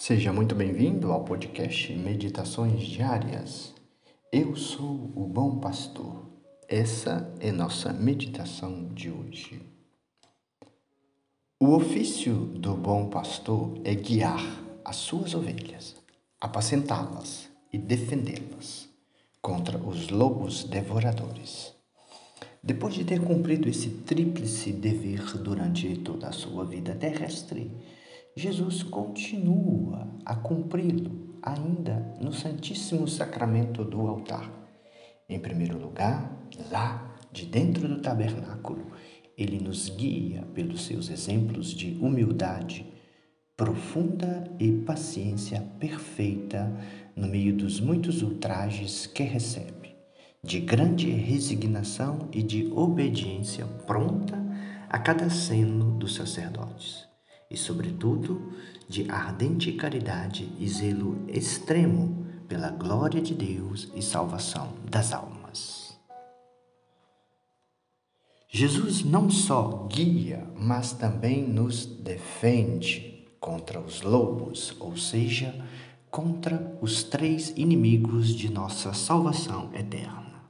[0.00, 3.74] Seja muito bem-vindo ao podcast Meditações Diárias.
[4.32, 6.24] Eu sou o Bom Pastor.
[6.66, 9.60] Essa é nossa meditação de hoje.
[11.60, 14.40] O ofício do bom pastor é guiar
[14.82, 15.96] as suas ovelhas,
[16.40, 18.88] apacentá-las e defendê-las
[19.42, 21.74] contra os lobos devoradores.
[22.62, 27.70] Depois de ter cumprido esse tríplice dever durante toda a sua vida terrestre,
[28.40, 34.50] Jesus continua a cumpri-lo ainda no Santíssimo Sacramento do altar.
[35.28, 38.92] Em primeiro lugar, lá de dentro do tabernáculo,
[39.36, 42.90] ele nos guia pelos seus exemplos de humildade
[43.58, 46.74] profunda e paciência perfeita
[47.14, 49.94] no meio dos muitos ultrajes que recebe,
[50.42, 54.42] de grande resignação e de obediência pronta
[54.88, 57.09] a cada seno dos sacerdotes
[57.50, 58.52] e, sobretudo,
[58.88, 65.98] de ardente caridade e zelo extremo pela glória de Deus e salvação das almas.
[68.48, 75.54] Jesus não só guia, mas também nos defende contra os lobos, ou seja,
[76.10, 80.42] contra os três inimigos de nossa salvação eterna,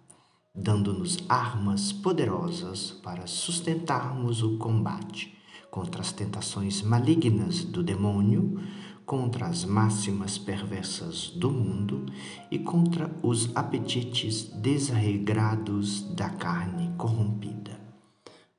[0.54, 5.38] dando-nos armas poderosas para sustentarmos o combate
[5.70, 8.60] contra as tentações malignas do demônio,
[9.06, 12.06] contra as máximas perversas do mundo
[12.50, 17.80] e contra os apetites desregrados da carne corrompida.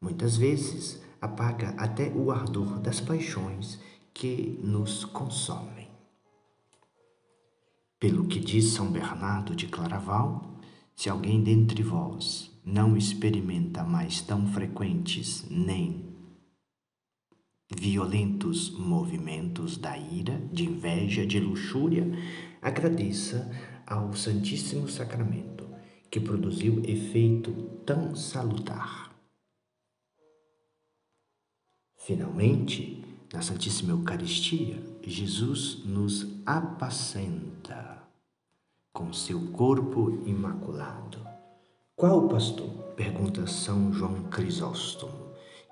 [0.02, 3.80] Muitas vezes apaga até o ardor das paixões
[4.14, 5.88] que nos consomem.
[8.00, 10.58] Pelo que diz São Bernardo de Claraval,
[10.96, 16.11] se alguém dentre vós não experimenta mais tão frequentes nem
[17.78, 22.06] violentos movimentos da ira, de inveja, de luxúria,
[22.62, 23.50] agradeça
[23.86, 25.68] ao Santíssimo Sacramento,
[26.10, 27.52] que produziu efeito
[27.86, 29.12] tão salutar.
[31.96, 38.04] Finalmente, na Santíssima Eucaristia, Jesus nos apacenta
[38.92, 41.20] com seu corpo imaculado.
[41.96, 42.70] Qual pastor?
[42.96, 45.21] pergunta São João Crisóstomo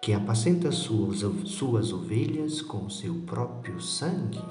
[0.02, 4.42] que apacenta suas, suas ovelhas com seu próprio sangue.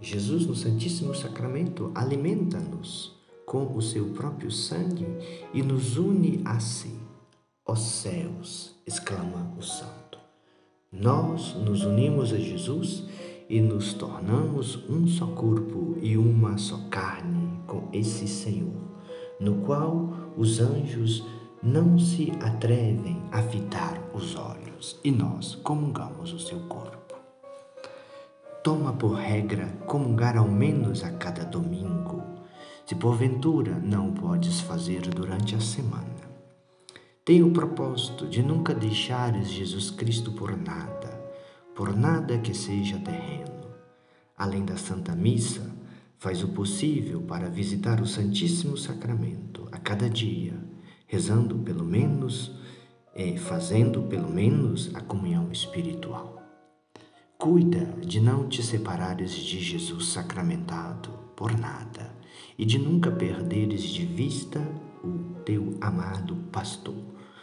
[0.00, 3.12] Jesus, no Santíssimo Sacramento, alimenta-nos
[3.46, 5.06] com o seu próprio sangue
[5.52, 6.98] e nos une a si.
[7.66, 8.74] Ó céus!
[8.86, 10.18] exclama o Santo.
[10.92, 13.04] Nós nos unimos a Jesus
[13.48, 18.80] e nos tornamos um só corpo e uma só carne com esse Senhor,
[19.40, 21.24] no qual os anjos
[21.64, 27.14] não se atrevem a fitar os olhos e nós comungamos o seu corpo.
[28.62, 32.22] Toma por regra comungar ao menos a cada domingo,
[32.84, 36.04] se porventura não podes fazer durante a semana.
[37.24, 41.18] Tenha o propósito de nunca deixares Jesus Cristo por nada,
[41.74, 43.70] por nada que seja terreno.
[44.36, 45.74] Além da Santa Missa,
[46.18, 50.73] faz o possível para visitar o Santíssimo Sacramento a cada dia
[51.06, 52.52] rezando pelo menos,
[53.14, 56.42] é, fazendo pelo menos a comunhão espiritual.
[57.38, 62.14] Cuida de não te separares de Jesus sacramentado por nada
[62.56, 64.60] e de nunca perderes de vista
[65.02, 66.94] o teu amado pastor,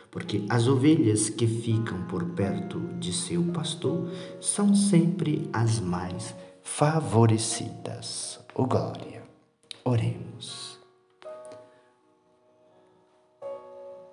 [0.09, 6.33] porque as ovelhas que ficam por perto de seu pastor são sempre as mais
[6.63, 8.39] favorecidas.
[8.55, 9.23] O oh, glória.
[9.83, 10.70] Oremos.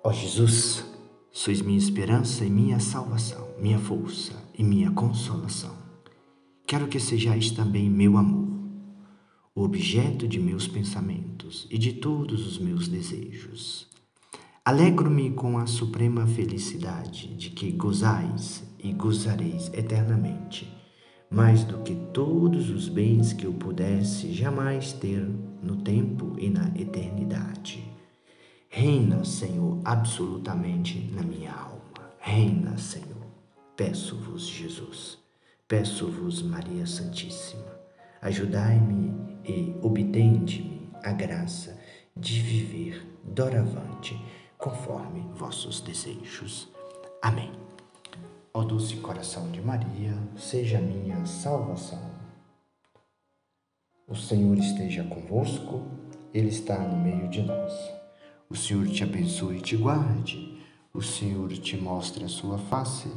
[0.09, 0.83] Ó Jesus,
[1.31, 5.75] sois minha esperança e minha salvação, minha força e minha consolação.
[6.65, 8.49] Quero que sejais também meu amor,
[9.53, 13.87] o objeto de meus pensamentos e de todos os meus desejos.
[14.65, 20.67] Alegro-me com a suprema felicidade de que gozais e gozareis eternamente,
[21.29, 25.23] mais do que todos os bens que eu pudesse jamais ter
[25.61, 27.98] no tempo e na eternidade.
[28.79, 32.13] Reina, Senhor, absolutamente na minha alma.
[32.17, 33.25] Reina, Senhor.
[33.75, 35.17] Peço-vos, Jesus.
[35.67, 37.77] Peço-vos, Maria Santíssima.
[38.21, 41.77] Ajudai-me e obtende-me a graça
[42.15, 44.17] de viver doravante
[44.57, 46.69] conforme vossos desejos.
[47.21, 47.51] Amém.
[48.53, 52.11] Ó doce coração de Maria, seja minha salvação.
[54.07, 55.85] O Senhor esteja convosco,
[56.33, 57.98] Ele está no meio de nós.
[58.51, 60.59] O Senhor te abençoe e te guarde.
[60.91, 63.07] O Senhor te mostre a sua face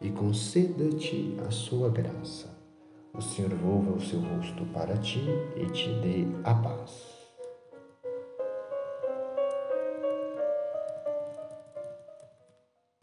[0.00, 2.56] e conceda-te a sua graça.
[3.12, 5.24] O Senhor volva o seu rosto para ti
[5.56, 7.17] e te dê a paz.